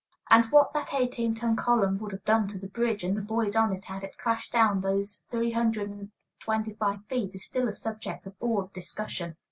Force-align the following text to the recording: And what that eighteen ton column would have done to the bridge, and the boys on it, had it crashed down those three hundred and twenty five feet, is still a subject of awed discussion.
And 0.31 0.45
what 0.45 0.73
that 0.73 0.95
eighteen 0.95 1.35
ton 1.35 1.55
column 1.55 1.99
would 1.99 2.11
have 2.11 2.25
done 2.25 2.47
to 2.47 2.57
the 2.57 2.65
bridge, 2.67 3.03
and 3.03 3.15
the 3.15 3.21
boys 3.21 3.55
on 3.55 3.71
it, 3.71 3.85
had 3.85 4.03
it 4.03 4.17
crashed 4.17 4.51
down 4.51 4.81
those 4.81 5.21
three 5.29 5.51
hundred 5.51 5.91
and 5.91 6.09
twenty 6.39 6.73
five 6.73 7.05
feet, 7.05 7.35
is 7.35 7.45
still 7.45 7.67
a 7.67 7.73
subject 7.73 8.25
of 8.25 8.33
awed 8.39 8.73
discussion. 8.73 9.35